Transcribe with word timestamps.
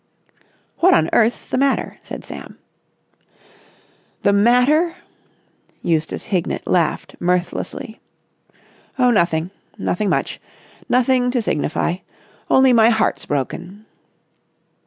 "What 0.77 0.95
on 0.95 1.11
earth's 1.13 1.45
the 1.45 1.59
matter?" 1.59 1.99
said 2.01 2.25
Sam. 2.25 2.57
"The 4.23 4.33
matter?" 4.33 4.95
Eustace 5.83 6.23
Hignett 6.23 6.65
laughed 6.65 7.15
mirthlessly. 7.21 7.99
"Oh, 8.97 9.11
nothing. 9.11 9.51
Nothing 9.77 10.09
much. 10.09 10.41
Nothing 10.89 11.29
to 11.29 11.39
signify. 11.39 11.97
Only 12.49 12.73
my 12.73 12.89
heart's 12.89 13.27
broken." 13.27 13.85